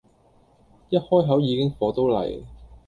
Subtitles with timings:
[0.89, 2.43] 一開口已經火到黎